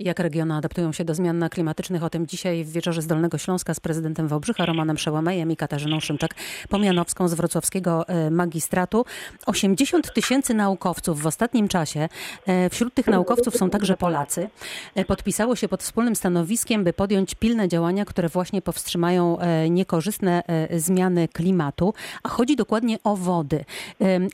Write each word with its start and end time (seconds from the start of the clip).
Jak 0.00 0.18
regiony 0.18 0.54
adaptują 0.54 0.92
się 0.92 1.04
do 1.04 1.14
zmian 1.14 1.48
klimatycznych? 1.50 2.04
O 2.04 2.10
tym 2.10 2.26
dzisiaj 2.26 2.64
w 2.64 2.72
wieczorze 2.72 3.02
z 3.02 3.06
Dolnego 3.06 3.38
Śląska 3.38 3.74
z 3.74 3.80
prezydentem 3.80 4.28
Wałbrzycha 4.28 4.66
Romanem 4.66 4.96
Przełamejem 4.96 5.50
i 5.50 5.56
Katarzyną 5.56 5.98
Szymczak-Pomianowską 5.98 7.28
z 7.28 7.34
wrocławskiego 7.34 8.08
e, 8.08 8.30
magistratu. 8.30 9.04
80 9.46 10.14
tysięcy 10.14 10.54
naukowców 10.54 11.22
w 11.22 11.26
ostatnim 11.26 11.68
czasie, 11.68 12.08
e, 12.46 12.70
wśród 12.70 12.94
tych 12.94 13.06
naukowców 13.06 13.56
są 13.56 13.70
także 13.70 13.96
Polacy, 13.96 14.48
e, 14.94 15.04
podpisało 15.04 15.56
się 15.56 15.68
pod 15.68 15.82
wspólnym 15.82 16.16
stanowiskiem, 16.16 16.84
by 16.84 16.92
podjąć 16.92 17.34
pilne 17.34 17.68
działania, 17.68 18.04
które 18.04 18.28
właśnie 18.28 18.62
powstrzymają 18.62 19.38
niekorzystne 19.70 20.42
zmiany 20.76 21.28
klimatu, 21.28 21.94
a 22.22 22.28
chodzi 22.28 22.56
dokładnie 22.56 22.98
o 23.04 23.16
wody. 23.16 23.64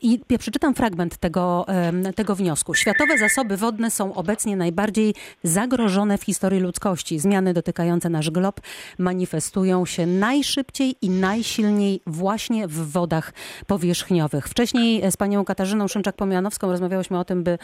I 0.03 0.21
ja 0.31 0.39
przeczytam 0.39 0.75
fragment 0.75 1.17
tego, 1.17 1.67
tego 2.17 2.37
wniosku. 2.37 2.75
Światowe 2.75 3.19
zasoby 3.19 3.57
wodne 3.57 3.91
są 3.91 4.15
obecnie 4.15 4.57
najbardziej 4.57 5.15
zagrożone 5.51 6.19
w 6.19 6.23
historii 6.23 6.61
ludzkości. 6.61 7.19
Zmiany 7.19 7.55
dotykające 7.55 8.11
nasz 8.11 8.31
glob 8.31 8.61
manifestują 8.99 9.87
się 9.87 10.07
najszybciej 10.07 10.97
i 11.03 11.11
najsilniej 11.11 12.01
właśnie 12.07 12.69
w 12.69 12.91
wodach 12.93 13.33
powierzchniowych. 13.67 14.49
Wcześniej 14.49 15.11
z 15.11 15.17
panią 15.17 15.45
Katarzyną 15.45 15.87
Szymczak-Pomianowską 15.87 16.71
rozmawiałyśmy 16.71 17.19
o 17.19 17.25
tym, 17.25 17.43
by, 17.43 17.59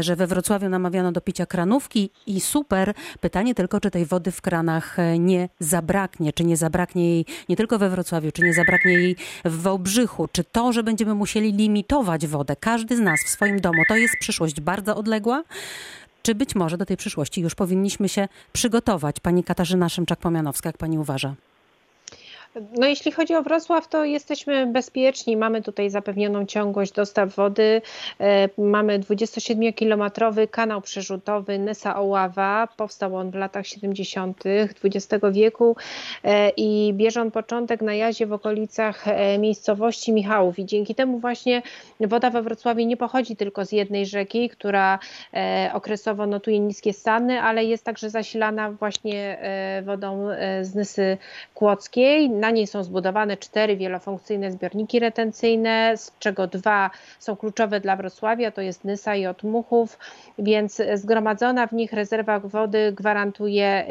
że 0.00 0.16
we 0.16 0.26
Wrocławiu 0.26 0.68
namawiano 0.68 1.12
do 1.12 1.20
picia 1.20 1.46
kranówki 1.46 2.10
i 2.26 2.40
super. 2.40 2.94
Pytanie 3.20 3.54
tylko, 3.54 3.80
czy 3.80 3.90
tej 3.90 4.06
wody 4.06 4.30
w 4.30 4.40
kranach 4.40 4.96
nie 5.18 5.48
zabraknie, 5.60 6.32
czy 6.32 6.44
nie 6.44 6.56
zabraknie 6.56 7.10
jej 7.10 7.26
nie 7.48 7.56
tylko 7.56 7.78
we 7.78 7.90
Wrocławiu, 7.90 8.32
czy 8.32 8.42
nie 8.42 8.54
zabraknie 8.54 8.92
jej 8.92 9.16
w 9.44 9.62
Wałbrzychu, 9.62 10.28
czy 10.32 10.44
to, 10.44 10.72
że 10.72 10.82
będziemy 10.82 11.14
musieli 11.14 11.52
limitować 11.52 12.26
wodę, 12.26 12.56
każdy 12.56 12.96
z 12.96 13.00
nas 13.00 13.20
w 13.26 13.28
swoim 13.28 13.60
domu, 13.60 13.82
to 13.88 13.96
jest 13.96 14.14
przyszłość 14.20 14.60
bardzo 14.60 14.96
odległa, 14.96 15.42
czy 16.22 16.34
być 16.34 16.54
może 16.54 16.78
do 16.78 16.86
tej 16.86 16.96
przyszłości 16.96 17.40
już 17.40 17.54
powinniśmy 17.54 18.08
się 18.08 18.28
przygotować? 18.52 19.20
Pani 19.20 19.44
Katarzyna 19.44 19.86
Szymczak-Pomianowska, 19.86 20.66
jak 20.66 20.78
pani 20.78 20.98
uważa? 20.98 21.34
No 22.54 22.86
jeśli 22.86 23.12
chodzi 23.12 23.34
o 23.34 23.42
Wrocław, 23.42 23.88
to 23.88 24.04
jesteśmy 24.04 24.66
bezpieczni. 24.66 25.36
Mamy 25.36 25.62
tutaj 25.62 25.90
zapewnioną 25.90 26.46
ciągłość 26.46 26.92
dostaw 26.92 27.34
wody. 27.34 27.82
E, 28.20 28.48
mamy 28.58 28.98
27-kilometrowy 28.98 30.48
kanał 30.48 30.80
przerzutowy 30.80 31.58
Nysa 31.58 31.96
Oława. 31.96 32.68
Powstał 32.76 33.16
on 33.16 33.30
w 33.30 33.34
latach 33.34 33.66
70. 33.66 34.42
XX 34.84 35.24
wieku 35.32 35.76
e, 36.24 36.50
i 36.50 36.92
bierze 36.94 37.20
on 37.20 37.30
początek 37.30 37.82
na 37.82 37.94
jazie 37.94 38.26
w 38.26 38.32
okolicach 38.32 39.08
e, 39.08 39.38
miejscowości 39.38 40.12
Michałów. 40.12 40.58
I 40.58 40.66
dzięki 40.66 40.94
temu 40.94 41.18
właśnie 41.18 41.62
woda 42.00 42.30
we 42.30 42.42
Wrocławiu 42.42 42.86
nie 42.86 42.96
pochodzi 42.96 43.36
tylko 43.36 43.64
z 43.64 43.72
jednej 43.72 44.06
rzeki, 44.06 44.48
która 44.48 44.98
okresowo 45.72 46.26
notuje 46.26 46.60
niskie 46.60 46.92
stany, 46.92 47.40
ale 47.40 47.64
jest 47.64 47.84
także 47.84 48.10
zasilana 48.10 48.70
właśnie 48.70 49.38
wodą 49.84 50.28
z 50.62 50.74
Nysy 50.74 51.18
Kłodzkiej 51.54 52.30
na 52.42 52.50
niej 52.50 52.66
są 52.66 52.84
zbudowane 52.84 53.36
cztery 53.36 53.76
wielofunkcyjne 53.76 54.52
zbiorniki 54.52 54.98
retencyjne, 54.98 55.96
z 55.96 56.12
czego 56.18 56.46
dwa 56.46 56.90
są 57.18 57.36
kluczowe 57.36 57.80
dla 57.80 57.96
Wrocławia, 57.96 58.50
to 58.50 58.60
jest 58.60 58.84
Nysa 58.84 59.16
i 59.16 59.26
Otmuchów, 59.26 59.98
więc 60.38 60.82
zgromadzona 60.94 61.66
w 61.66 61.72
nich 61.72 61.92
rezerwa 61.92 62.38
wody 62.40 62.92
gwarantuje 62.92 63.86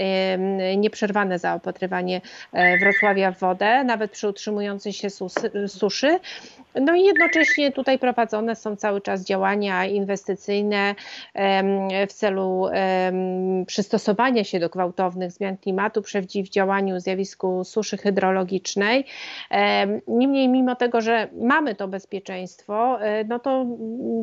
nieprzerwane 0.77 1.39
zaopatrywanie 1.39 2.22
e, 2.53 2.77
Wrocławia 2.77 3.31
w 3.31 3.39
wodę, 3.39 3.83
nawet 3.83 4.11
przy 4.11 4.27
utrzymującej 4.27 4.94
się 4.94 5.07
suszy. 5.67 6.19
No 6.75 6.95
i 6.95 7.03
jednocześnie 7.03 7.72
tutaj 7.72 7.99
prowadzone 7.99 8.55
są 8.55 8.75
cały 8.75 9.02
czas 9.02 9.25
działania 9.25 9.85
inwestycyjne 9.85 10.95
w 12.09 12.13
celu 12.13 12.67
przystosowania 13.67 14.44
się 14.44 14.59
do 14.59 14.69
gwałtownych 14.69 15.31
zmian 15.31 15.57
klimatu, 15.57 16.02
przeciwdziałaniu 16.02 16.99
zjawisku 16.99 17.63
suszy 17.63 17.97
hydrologicznej. 17.97 18.41
Niemniej, 20.07 20.50
mimo 20.50 20.75
tego, 20.75 21.02
że 21.02 21.28
mamy 21.41 21.75
to 21.75 21.88
bezpieczeństwo, 21.88 23.02
e, 23.02 23.24
no 23.24 23.40
to 23.40 23.66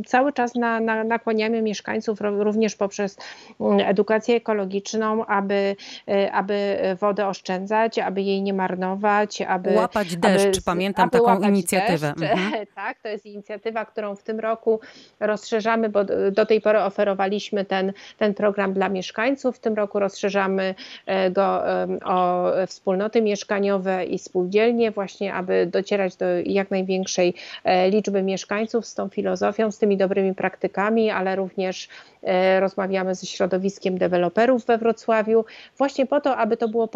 cały 0.06 0.32
czas 0.32 0.54
na, 0.54 0.80
na, 0.80 1.04
nakłaniamy 1.04 1.62
mieszkańców 1.62 2.18
również 2.20 2.76
poprzez 2.76 3.18
mm, 3.60 3.80
edukację 3.80 4.36
ekologiczną, 4.36 5.26
aby, 5.26 5.76
e, 6.08 6.32
aby 6.32 6.78
wodę 7.00 7.26
oszczędzać, 7.26 7.98
aby 7.98 8.22
jej 8.22 8.42
nie 8.42 8.52
marnować, 8.52 9.42
aby 9.42 9.74
łapać 9.74 10.16
deszcz. 10.16 10.46
Aby, 10.46 10.64
Pamiętam 10.64 11.08
aby 11.12 11.18
taką 11.18 11.40
inicjatywę. 11.40 12.08
Mhm. 12.08 12.66
tak, 12.74 12.98
to 13.02 13.08
jest 13.08 13.26
inicjatywa, 13.26 13.84
którą 13.84 14.16
w 14.16 14.22
tym 14.22 14.40
roku 14.40 14.80
rozszerzamy, 15.20 15.88
bo 15.88 16.04
do 16.32 16.46
tej 16.46 16.60
pory 16.60 16.82
oferowaliśmy 16.82 17.64
ten, 17.64 17.92
ten 18.18 18.34
program 18.34 18.72
dla 18.72 18.88
mieszkańców. 18.88 19.56
W 19.56 19.60
tym 19.60 19.74
roku 19.74 19.98
rozszerzamy 19.98 20.74
e, 21.06 21.30
go 21.30 21.62
o 22.04 22.46
wspólnoty 22.66 23.22
mieszkaniowe 23.22 24.04
i 24.08 24.18
spółdzielnie, 24.18 24.90
właśnie 24.90 25.34
aby 25.34 25.66
docierać 25.66 26.16
do 26.16 26.26
jak 26.44 26.70
największej 26.70 27.34
e, 27.64 27.90
liczby 27.90 28.22
mieszkańców 28.22 28.86
z 28.86 28.94
tą 28.94 29.08
filozofią, 29.08 29.70
z 29.70 29.78
tymi 29.78 29.96
dobrymi 29.96 30.34
praktykami, 30.34 31.10
ale 31.10 31.36
również 31.36 31.88
e, 32.22 32.60
rozmawiamy 32.60 33.14
ze 33.14 33.26
środowiskiem 33.26 33.98
deweloperów 33.98 34.64
we 34.64 34.78
Wrocławiu, 34.78 35.44
właśnie 35.78 36.06
po 36.06 36.20
to, 36.20 36.36
aby, 36.36 36.56
to 36.56 36.68
było, 36.68 36.88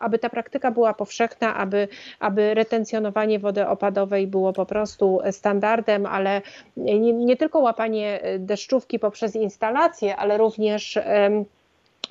aby 0.00 0.18
ta 0.18 0.30
praktyka 0.30 0.70
była 0.70 0.94
powszechna, 0.94 1.56
aby, 1.56 1.88
aby 2.20 2.54
retencjonowanie 2.54 3.38
wody 3.38 3.66
opadowej 3.66 4.26
było 4.26 4.52
po 4.52 4.66
prostu 4.66 5.20
standardem, 5.30 6.06
ale 6.06 6.42
nie, 6.76 7.12
nie 7.12 7.36
tylko 7.36 7.58
łapanie 7.58 8.20
deszczówki 8.38 8.98
poprzez 8.98 9.36
instalacje, 9.36 10.16
ale 10.16 10.38
również 10.38 10.98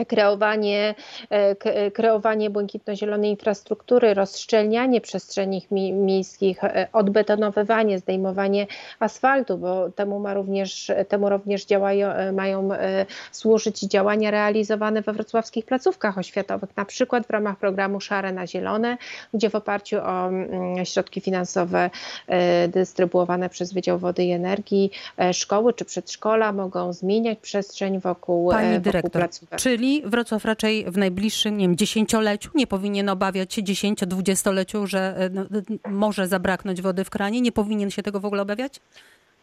kreowanie, 0.07 0.95
e, 1.29 1.91
kreowanie 1.91 2.49
błękitno-zielonej 2.49 3.29
infrastruktury, 3.29 4.13
rozszczelnianie 4.13 5.01
przestrzeni 5.01 5.67
miejskich, 5.91 6.63
e, 6.63 6.87
odbetonowywanie, 6.93 7.99
zdejmowanie 7.99 8.67
asfaltu, 8.99 9.57
bo 9.57 9.89
temu, 9.89 10.19
ma 10.19 10.33
również, 10.33 10.91
temu 11.07 11.29
również 11.29 11.65
działają, 11.65 12.07
e, 12.07 12.31
mają 12.31 12.69
służyć 13.31 13.79
działania 13.79 14.31
realizowane 14.31 15.01
we 15.01 15.13
wrocławskich 15.13 15.65
placówkach 15.65 16.17
oświatowych, 16.17 16.69
na 16.77 16.85
przykład 16.85 17.27
w 17.27 17.29
ramach 17.29 17.57
programu 17.57 18.01
Szare 18.01 18.31
na 18.31 18.47
Zielone, 18.47 18.97
gdzie 19.33 19.49
w 19.49 19.55
oparciu 19.55 19.97
o 19.97 20.27
mm, 20.27 20.85
środki 20.85 21.21
finansowe 21.21 21.89
dystrybuowane 22.67 23.49
przez 23.49 23.73
Wydział 23.73 23.99
Wody 23.99 24.23
i 24.23 24.31
Energii 24.31 24.91
szkoły 25.33 25.73
czy 25.73 25.85
przedszkola 25.85 26.51
mogą 26.51 26.93
zmieniać 26.93 27.39
przestrzeń 27.39 27.99
wokół, 27.99 28.49
Pani 28.49 28.67
wokół 28.67 28.83
dyrektor, 28.83 29.21
placówek. 29.21 29.59
Czyli 29.59 29.84
Czyli 29.85 30.01
Wrocław 30.05 30.45
raczej 30.45 30.85
w 30.87 30.97
najbliższym, 30.97 31.57
nie 31.57 31.67
wiem, 31.67 31.77
dziesięcioleciu 31.77 32.49
nie 32.55 32.67
powinien 32.67 33.09
obawiać 33.09 33.53
się 33.53 33.63
dziesięcio-dwudziestoleciu, 33.63 34.87
że 34.87 35.15
e, 35.17 35.29
no, 35.29 35.43
może 35.89 36.27
zabraknąć 36.27 36.81
wody 36.81 37.03
w 37.03 37.09
kranie? 37.09 37.41
Nie 37.41 37.51
powinien 37.51 37.91
się 37.91 38.03
tego 38.03 38.19
w 38.19 38.25
ogóle 38.25 38.41
obawiać? 38.41 38.79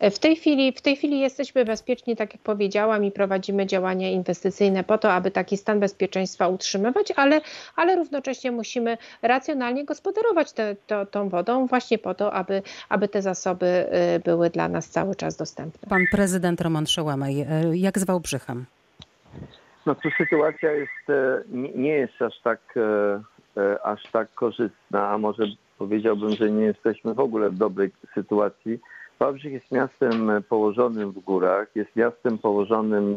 W 0.00 0.19
tej, 0.19 0.36
chwili, 0.36 0.72
w 0.72 0.80
tej 0.80 0.97
chwili 0.97 1.20
jesteśmy 1.20 1.64
bezpieczni, 1.64 2.16
tak 2.16 2.32
jak 2.32 2.42
powiedziałam, 2.42 3.04
i 3.04 3.10
prowadzimy 3.10 3.66
działania 3.66 4.10
inwestycyjne 4.10 4.84
po 4.84 4.98
to, 4.98 5.12
aby 5.12 5.30
taki 5.30 5.56
stan 5.56 5.80
bezpieczeństwa 5.80 6.48
utrzymywać, 6.48 7.12
ale, 7.16 7.41
ale 7.76 7.97
równocześnie 7.97 8.53
musimy 8.53 8.98
racjonalnie 9.22 9.84
gospodarować 9.84 10.53
te, 10.53 10.76
to, 10.86 11.06
tą 11.06 11.28
wodą, 11.28 11.66
właśnie 11.66 11.98
po 11.98 12.14
to, 12.14 12.32
aby, 12.32 12.62
aby 12.88 13.09
te 13.09 13.22
zasoby 13.22 13.86
były 14.24 14.50
dla 14.50 14.69
nas 14.69 14.88
cały 14.88 15.14
czas 15.14 15.36
dostępne. 15.36 15.88
Pan 15.88 16.04
prezydent 16.12 16.60
Roman 16.60 16.86
Szołamaj, 16.86 17.47
jak 17.72 17.98
zwał 17.98 18.20
Brzychem? 18.20 18.66
No 19.87 19.94
tu 19.94 20.10
sytuacja 20.10 20.72
jest, 20.72 21.10
e, 21.10 21.43
nie 21.75 21.93
jest 21.93 22.22
aż 22.22 22.41
tak, 22.41 22.60
e, 22.76 23.60
e, 23.60 23.87
aż 23.87 24.03
tak 24.12 24.34
korzystna, 24.34 25.09
a 25.09 25.19
może 25.19 25.44
powiedziałbym, 25.78 26.31
że 26.31 26.50
nie 26.50 26.65
jesteśmy 26.65 27.15
w 27.15 27.20
ogóle 27.20 27.50
w 27.50 27.54
dobrej 27.54 27.91
sytuacji. 28.15 28.78
Wałbrzych 29.19 29.53
jest 29.53 29.72
miastem 29.72 30.31
położonym 30.48 31.12
w 31.12 31.19
górach, 31.19 31.69
jest 31.75 31.97
miastem 31.97 32.38
położonym 32.38 33.16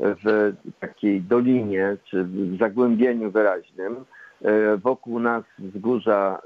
w 0.00 0.52
takiej 0.80 1.20
dolinie, 1.20 1.96
czy 2.04 2.24
w 2.24 2.58
zagłębieniu 2.58 3.30
wyraźnym. 3.30 4.04
Wokół 4.76 5.20
nas 5.20 5.44
wzgórza 5.58 6.42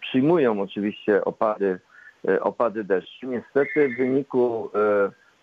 przyjmują 0.00 0.60
oczywiście 0.60 1.24
opady, 1.24 1.78
opady 2.40 2.84
deszczu. 2.84 3.26
Niestety 3.26 3.88
w 3.88 3.98
wyniku 3.98 4.70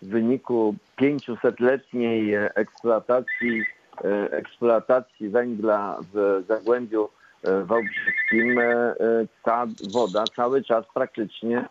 w 0.02 0.08
wyniku 0.08 0.74
500-letniej 1.00 2.34
eksploatacji, 2.54 3.62
e, 4.04 4.32
eksploatacji 4.32 5.28
węgla 5.28 5.98
w 6.12 6.42
Zagłębiu 6.48 7.08
e, 7.44 7.64
Wałbrzyskim 7.64 8.58
e, 8.58 8.94
ta 9.42 9.66
woda 9.92 10.24
cały 10.36 10.64
czas 10.64 10.84
praktycznie 10.94 11.68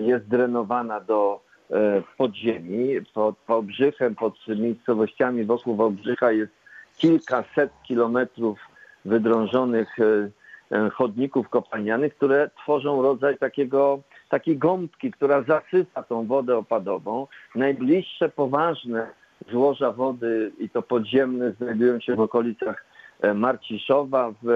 jest 0.00 0.28
drenowana 0.28 1.00
do 1.00 1.46
podziemi. 2.16 2.88
Pod 3.14 3.34
Wałbrzychem, 3.48 4.14
pod 4.14 4.34
miejscowościami 4.48 5.44
wokół 5.44 5.76
Wałbrzycha 5.76 6.32
jest 6.32 6.52
kilkaset 6.96 7.70
kilometrów 7.82 8.58
wydrążonych 9.04 9.96
chodników 10.92 11.48
kopalnianych, 11.48 12.14
które 12.14 12.50
tworzą 12.62 13.02
rodzaj 13.02 13.38
takiego 13.38 14.00
takiej 14.28 14.58
gąbki, 14.58 15.10
która 15.10 15.42
zasysa 15.42 16.02
tą 16.02 16.26
wodę 16.26 16.56
opadową. 16.56 17.26
Najbliższe 17.54 18.28
poważne 18.28 19.06
złoża 19.50 19.92
wody 19.92 20.52
i 20.58 20.70
to 20.70 20.82
podziemne 20.82 21.52
znajdują 21.52 22.00
się 22.00 22.14
w 22.14 22.20
okolicach 22.20 22.84
Marciszowa, 23.34 24.32
w, 24.42 24.46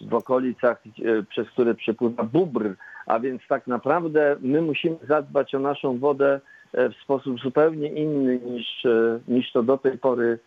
w 0.00 0.14
okolicach, 0.14 0.82
przez 1.28 1.50
które 1.50 1.74
przepływa 1.74 2.22
Bubr, 2.22 2.74
a 3.06 3.20
więc 3.20 3.42
tak 3.48 3.66
naprawdę 3.66 4.36
my 4.40 4.62
musimy 4.62 4.96
zadbać 5.08 5.54
o 5.54 5.58
naszą 5.58 5.98
wodę 5.98 6.40
w 6.72 6.94
sposób 7.04 7.40
zupełnie 7.40 7.88
inny 7.88 8.38
niż, 8.38 8.86
niż 9.28 9.52
to 9.52 9.62
do 9.62 9.78
tej 9.78 9.98
pory 9.98 10.38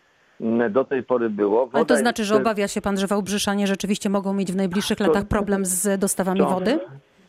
do 0.69 0.85
tej 0.85 1.03
pory 1.03 1.29
było. 1.29 1.65
Woda 1.65 1.77
Ale 1.77 1.85
to 1.85 1.97
znaczy, 1.97 2.21
jest... 2.21 2.29
że 2.29 2.35
obawia 2.35 2.67
się 2.67 2.81
pan, 2.81 2.97
że 2.97 3.07
Wałbrzyszanie 3.07 3.67
rzeczywiście 3.67 4.09
mogą 4.09 4.33
mieć 4.33 4.51
w 4.51 4.55
najbliższych 4.55 4.99
latach 4.99 5.25
problem 5.25 5.65
z 5.65 5.99
dostawami 5.99 6.39
to, 6.39 6.49
wody? 6.49 6.79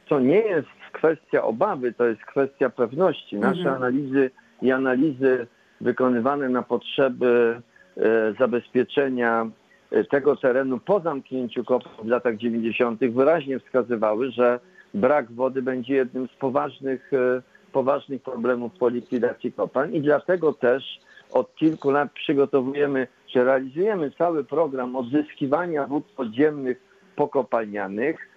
To 0.08 0.20
nie 0.20 0.40
jest 0.40 0.68
kwestia 0.90 1.42
obawy, 1.42 1.92
to 1.92 2.06
jest 2.06 2.20
kwestia 2.20 2.70
pewności. 2.70 3.36
Nasze 3.36 3.60
mhm. 3.60 3.76
analizy 3.76 4.30
i 4.62 4.72
analizy 4.72 5.46
wykonywane 5.80 6.48
na 6.48 6.62
potrzeby 6.62 7.60
e, 7.96 8.34
zabezpieczenia 8.38 9.50
e, 9.90 10.04
tego 10.04 10.36
terenu 10.36 10.78
po 10.78 11.00
zamknięciu 11.00 11.64
kopalń 11.64 11.96
w 12.04 12.08
latach 12.08 12.36
90. 12.36 13.00
wyraźnie 13.00 13.58
wskazywały, 13.58 14.30
że 14.30 14.60
brak 14.94 15.32
wody 15.32 15.62
będzie 15.62 15.94
jednym 15.94 16.28
z 16.28 16.32
poważnych, 16.32 17.12
e, 17.12 17.42
poważnych 17.72 18.22
problemów 18.22 18.72
po 18.78 18.88
likwidacji 18.88 19.52
kopalń 19.52 19.94
i 19.94 20.00
dlatego 20.00 20.52
też 20.52 21.00
od 21.32 21.54
kilku 21.54 21.90
lat 21.90 22.12
przygotowujemy, 22.12 23.06
czy 23.26 23.44
realizujemy 23.44 24.10
cały 24.10 24.44
program 24.44 24.96
odzyskiwania 24.96 25.86
wód 25.86 26.04
podziemnych 26.04 26.80
pokopalnianych. 27.16 28.28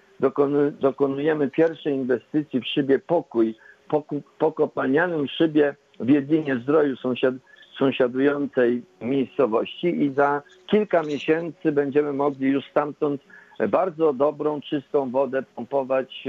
Dokonujemy 0.80 1.50
pierwszej 1.50 1.94
inwestycji 1.94 2.62
w 2.62 2.68
szybie 2.68 3.00
Pokój, 3.00 3.56
poku, 3.90 4.22
pokopalnianym 4.40 5.28
szybie 5.28 5.76
w 6.00 6.10
Jedlinie 6.10 6.58
Zdroju 6.58 6.96
sąsiad, 6.96 7.36
sąsiadującej 7.80 8.84
miejscowości 9.02 10.04
i 10.04 10.14
za 10.14 10.42
kilka 10.68 11.04
miesięcy 11.04 11.72
będziemy 11.72 12.14
mogli 12.14 12.50
już 12.50 12.66
stamtąd 12.72 13.22
bardzo 13.70 14.14
dobrą, 14.14 14.62
czystą 14.62 15.12
wodę 15.12 15.44
pompować 15.56 16.28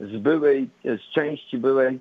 z 0.00 0.16
byłej, 0.16 0.68
z 0.84 1.14
części 1.14 1.58
byłej 1.58 2.00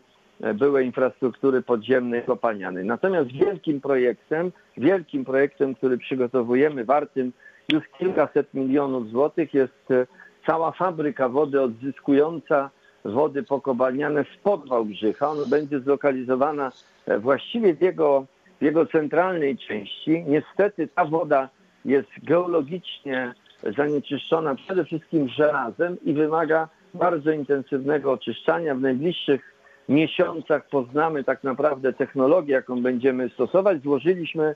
byłej 0.54 0.86
infrastruktury 0.86 1.62
podziemnej 1.62 2.24
kopalnianej. 2.24 2.86
Natomiast 2.86 3.32
wielkim 3.32 3.82
projektem, 3.82 4.52
wielkim 4.78 5.26
projektem, 5.26 5.76
który 5.76 5.98
przygotowujemy, 5.98 6.86
wartym 6.86 7.32
już 7.72 7.84
kilkaset 8.00 8.54
milionów 8.54 9.10
złotych, 9.10 9.54
jest 9.54 9.92
e, 9.92 10.08
cała 10.46 10.72
fabryka 10.72 11.30
wody 11.30 11.62
odzyskująca 11.62 12.70
wody 13.06 13.44
pokopalniane 13.44 14.26
spod 14.40 14.70
Wałbrzycha. 14.70 15.30
Ona 15.30 15.46
będzie 15.46 15.80
zlokalizowana 15.80 16.72
e, 17.06 17.20
właściwie 17.20 17.74
w 17.76 17.82
jego, 17.82 18.26
w 18.62 18.64
jego 18.64 18.86
centralnej 18.86 19.58
części. 19.58 20.24
Niestety 20.28 20.88
ta 20.88 21.06
woda 21.06 21.50
jest 21.86 22.10
geologicznie 22.24 23.34
zanieczyszczona 23.78 24.56
przede 24.56 24.86
wszystkim 24.86 25.30
żelazem 25.30 25.98
i 26.04 26.14
wymaga 26.14 26.70
bardzo 26.94 27.32
intensywnego 27.32 28.12
oczyszczania. 28.12 28.76
W 28.76 28.82
najbliższych 28.82 29.56
miesiącach 29.90 30.70
poznamy 30.70 31.24
tak 31.24 31.44
naprawdę 31.44 31.94
technologię, 31.94 32.54
jaką 32.54 32.82
będziemy 32.82 33.30
stosować. 33.30 33.82
Złożyliśmy 33.82 34.56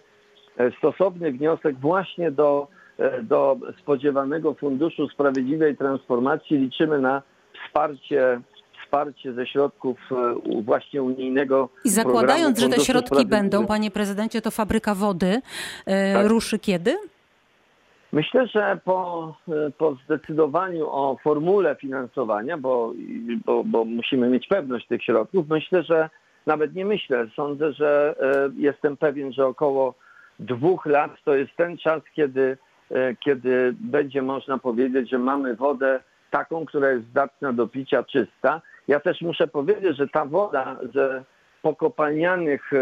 e, 0.58 0.72
stosowny 0.72 1.32
wniosek 1.32 1.80
właśnie 1.80 2.32
do, 2.32 2.68
do 3.24 3.58
spodziewanego 3.82 4.54
Funduszu 4.54 5.10
Sprawiedliwej 5.10 5.78
Transformacji. 5.78 6.58
Liczymy 6.58 7.00
na 7.00 7.22
wsparcie 7.66 8.42
wsparcie 8.86 9.34
ze 9.34 9.48
środków 9.48 9.98
e, 10.12 10.62
właśnie 10.62 11.04
unijnego. 11.04 11.70
I 11.86 11.90
zakładając, 11.90 12.60
że 12.60 12.70
te 12.70 12.80
środki 12.80 13.26
będą, 13.26 13.66
panie 13.66 13.92
prezydencie, 13.92 14.42
to 14.42 14.52
fabryka 14.52 14.96
wody 14.96 15.42
tak. 15.86 16.28
ruszy 16.28 16.60
kiedy? 16.60 16.98
Myślę, 18.12 18.48
że 18.48 18.80
po, 18.86 19.36
po 19.78 19.98
zdecydowaniu 20.06 20.88
o 20.90 21.18
formule 21.24 21.76
finansowania, 21.76 22.58
bo, 22.58 22.94
bo, 23.46 23.64
bo 23.64 23.86
musimy 23.86 24.30
mieć 24.30 24.48
pewność 24.48 24.88
tych 24.88 25.04
środków, 25.04 25.50
myślę, 25.50 25.84
że 25.84 26.10
nawet 26.46 26.76
nie 26.76 26.86
myślę, 26.86 27.28
sądzę, 27.36 27.74
że 27.74 28.16
e, 28.22 28.50
jestem 28.58 28.98
pewien, 28.98 29.34
że 29.34 29.46
około 29.46 29.94
dwóch 30.40 30.86
lat 30.86 31.12
to 31.26 31.36
jest 31.36 31.52
ten 31.58 31.78
czas, 31.78 32.02
kiedy, 32.16 32.42
e, 32.42 32.58
kiedy 33.20 33.76
będzie 33.80 34.22
można 34.22 34.58
powiedzieć, 34.58 35.10
że 35.10 35.20
mamy 35.20 35.56
wodę 35.56 36.00
taką, 36.32 36.66
która 36.66 36.90
jest 36.90 37.08
zdatna 37.08 37.54
do 37.54 37.68
picia, 37.68 38.04
czysta. 38.04 38.62
Ja 38.88 39.00
też 39.00 39.22
muszę 39.22 39.48
powiedzieć, 39.48 39.98
że 39.98 40.08
ta 40.08 40.26
woda 40.26 40.78
ze 40.94 41.24
pokopalnianych 41.62 42.74
e, 42.74 42.78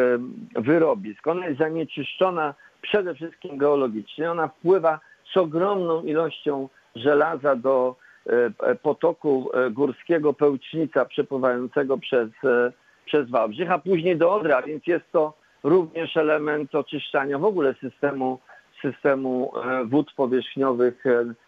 wyrobisk, 0.56 1.28
ona 1.28 1.48
jest 1.48 1.60
zanieczyszczona 1.60 2.54
przede 2.82 3.16
wszystkim 3.16 3.58
geologicznie. 3.58 4.32
Ona 4.32 4.48
wpływa 4.48 5.00
z 5.34 5.38
ogromną 5.38 6.04
ilością 6.04 6.70
żelaza 6.96 7.56
do 7.56 7.96
e, 8.26 8.76
potoku 8.76 9.50
e, 9.54 9.70
górskiego 9.70 10.34
Pełcznica 10.34 11.06
przepływającego 11.06 11.98
przez, 11.98 12.30
e, 12.44 12.72
przez 13.06 13.30
Wałbrzych, 13.30 13.72
a 13.72 13.80
później 13.80 14.18
do 14.18 14.34
Odra, 14.34 14.62
więc 14.62 14.88
jest 14.88 15.12
to 15.12 15.34
również 15.64 16.18
element 16.18 16.76
oczyszczania 16.76 17.38
w 17.40 17.46
ogóle 17.46 17.76
systemu, 17.82 18.40
systemu 18.92 19.52
wód 19.86 20.14
powierzchniowych 20.16 21.04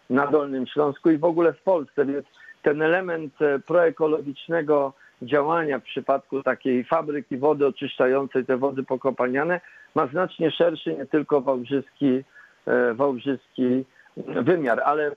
na 0.10 0.28
Dolnym 0.28 0.68
Śląsku 0.68 1.10
i 1.12 1.18
w 1.18 1.24
ogóle 1.24 1.54
w 1.54 1.62
Polsce, 1.62 2.06
więc 2.06 2.26
ten 2.62 2.82
element 2.82 3.34
proekologicznego 3.68 4.94
działania 5.22 5.80
w 5.80 5.84
przypadku 5.84 6.44
takiej 6.44 6.84
fabryki 6.84 7.38
wody 7.38 7.68
oczyszczającej 7.68 8.46
te 8.46 8.58
wody 8.58 8.84
pokopalniane 8.84 9.62
ma 9.96 10.08
znacznie 10.08 10.52
szerszy 10.52 10.96
nie 10.96 11.06
tylko 11.06 11.42
wałbrzyski 11.42 12.24
E, 12.66 12.94
wałbrzyski 12.94 13.86
wymiar, 14.18 14.82
ale 14.86 15.12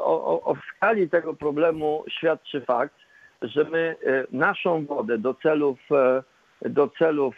o, 0.00 0.42
o, 0.44 0.56
skali 0.76 1.10
tego 1.10 1.34
problemu 1.34 2.04
świadczy 2.18 2.60
fakt, 2.60 2.94
że 3.42 3.64
my 3.64 3.96
e, 4.06 4.24
naszą 4.32 4.86
wodę 4.86 5.18
do 5.18 5.34
celów, 5.34 5.78
e, 5.92 6.22
do 6.70 6.88
celów 6.88 7.34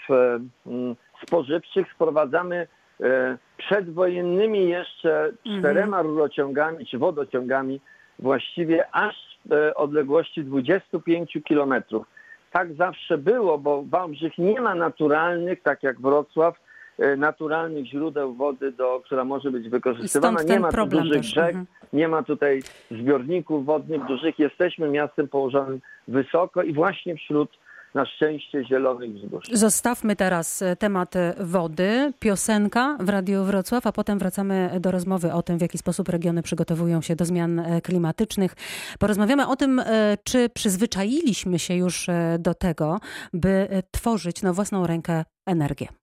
spożywczych 1.27 1.93
sprowadzamy 1.95 2.67
przedwojennymi 3.57 4.69
jeszcze 4.69 5.33
czterema 5.59 5.97
mhm. 5.99 6.07
rurociągami 6.07 6.87
czy 6.87 6.99
wodociągami 6.99 7.81
właściwie 8.19 8.95
aż 8.95 9.39
odległości 9.75 10.45
25 10.45 11.39
kilometrów. 11.45 12.07
Tak 12.53 12.75
zawsze 12.75 13.19
było, 13.19 13.59
bo 13.59 13.83
Wałbrzych 13.83 14.39
nie 14.39 14.61
ma 14.61 14.75
naturalnych, 14.75 15.63
tak 15.63 15.83
jak 15.83 16.01
Wrocław, 16.01 16.55
E, 17.01 17.17
naturalnych 17.17 17.87
źródeł 17.87 18.35
wody, 18.35 18.73
do, 18.73 19.01
która 19.05 19.25
może 19.25 19.51
być 19.51 19.69
wykorzystywana. 19.69 20.43
Nie 20.43 20.61
ma 20.61 20.73
tu 20.73 20.87
dużych 20.87 21.23
rzek, 21.23 21.49
mhm. 21.49 21.67
nie 21.93 22.09
ma 22.09 22.23
tutaj 22.23 22.63
zbiorników 22.91 23.67
wodnych 23.67 24.05
dużych. 24.05 24.39
Jesteśmy 24.39 24.89
miastem 24.89 25.29
położonym 25.29 25.81
wysoko 26.09 26.63
i 26.63 26.73
właśnie 26.73 27.17
wśród 27.17 27.51
na 27.95 28.07
szczęście 28.07 28.65
zielonych 28.65 29.15
wzgórz. 29.15 29.49
Zostawmy 29.53 30.17
teraz 30.17 30.63
e, 30.63 30.77
temat 30.77 31.17
e, 31.17 31.35
wody, 31.41 32.13
piosenka 32.19 32.97
w 33.01 33.09
Radiu 33.09 33.45
Wrocław, 33.45 33.87
a 33.87 33.93
potem 33.93 34.19
wracamy 34.19 34.71
do 34.81 34.91
rozmowy 34.91 35.33
o 35.33 35.43
tym, 35.43 35.59
w 35.59 35.63
jaki 35.63 35.79
sposób 35.79 36.09
regiony 36.09 36.43
przygotowują 36.43 37.01
się 37.01 37.17
do 37.17 37.25
zmian 37.25 37.63
klimatycznych. 37.83 38.55
Porozmawiamy 38.99 39.49
o 39.49 39.57
tym, 39.57 39.83
czy 40.25 40.49
przyzwyczailiśmy 40.49 41.59
się 41.59 41.75
już 41.75 42.07
do 42.39 42.55
tego, 42.55 42.99
by 43.33 43.69
tworzyć 43.91 44.43
na 44.43 44.53
własną 44.53 44.87
rękę 44.87 45.25
energię. 45.47 46.00